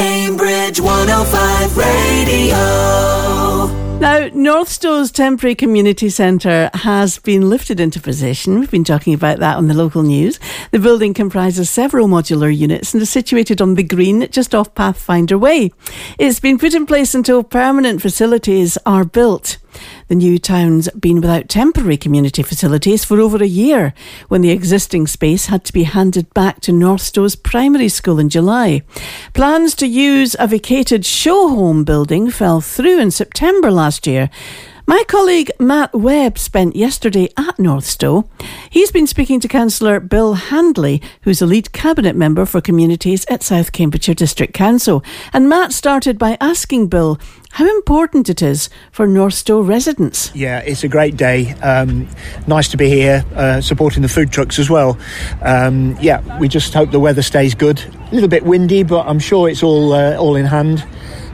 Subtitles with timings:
[0.00, 2.56] Cambridge 105 Radio.
[4.00, 8.60] Now, Northstowe's temporary community centre has been lifted into position.
[8.60, 10.40] We've been talking about that on the local news.
[10.70, 15.36] The building comprises several modular units and is situated on the green just off Pathfinder
[15.36, 15.70] Way.
[16.18, 19.58] It's been put in place until permanent facilities are built.
[20.10, 23.94] The new town's been without temporary community facilities for over a year
[24.26, 28.28] when the existing space had to be handed back to North Northstowe's primary school in
[28.28, 28.82] July.
[29.34, 34.30] Plans to use a vacated show home building fell through in September last year.
[34.90, 38.28] My colleague Matt Webb spent yesterday at Northstowe.
[38.70, 43.44] He's been speaking to Councillor Bill Handley, who's a lead cabinet member for communities at
[43.44, 45.04] South Cambridgeshire District Council.
[45.32, 47.20] And Matt started by asking Bill
[47.52, 50.34] how important it is for Northstowe residents.
[50.34, 51.52] Yeah, it's a great day.
[51.60, 52.08] Um,
[52.48, 54.98] nice to be here, uh, supporting the food trucks as well.
[55.42, 57.80] Um, yeah, we just hope the weather stays good.
[58.10, 60.84] A little bit windy, but I'm sure it's all uh, all in hand.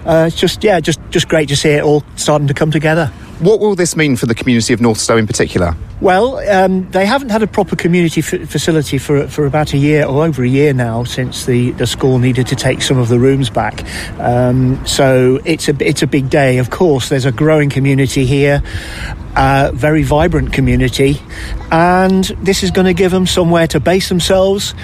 [0.04, 3.10] Uh, it's just yeah, just just great to see it all starting to come together.
[3.40, 5.76] What will this mean for the community of Northstowe in particular?
[6.00, 10.06] Well, um, they haven't had a proper community f- facility for for about a year
[10.06, 13.18] or over a year now since the, the school needed to take some of the
[13.18, 13.84] rooms back.
[14.18, 16.58] Um, so it's a it's a big day.
[16.58, 18.62] Of course, there's a growing community here,
[19.36, 21.20] a very vibrant community,
[21.70, 24.74] and this is going to give them somewhere to base themselves.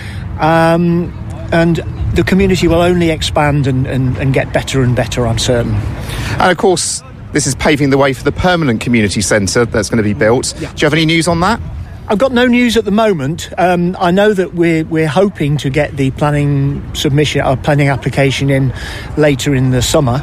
[0.41, 1.19] Um,
[1.53, 1.77] and
[2.14, 5.75] the community will only expand and, and, and get better and better, I'm certain.
[5.75, 10.02] And of course, this is paving the way for the permanent community centre that's going
[10.02, 10.55] to be built.
[10.61, 10.72] Yeah.
[10.72, 11.61] Do you have any news on that?
[12.08, 13.48] I've got no news at the moment.
[13.56, 18.50] Um, I know that we're we're hoping to get the planning submission, our planning application
[18.50, 18.75] in
[19.17, 20.20] later in the summer,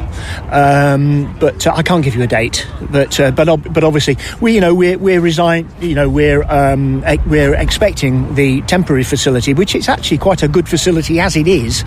[0.50, 2.68] um, but uh, I can't give you a date.
[2.92, 6.42] But uh, but ob- but obviously we you know we're we're resign you know we're
[6.44, 11.34] um, e- we're expecting the temporary facility, which is actually quite a good facility as
[11.34, 11.82] it is.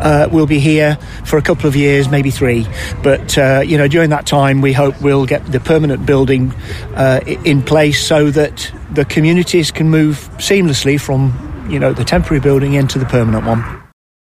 [0.00, 2.64] Uh, will be here for a couple of years, maybe three.
[3.02, 6.52] But uh, you know during that time we hope we'll get the permanent building
[6.94, 11.32] uh, in place so that the communities can move seamlessly from
[11.70, 13.81] you know the temporary building into the permanent one.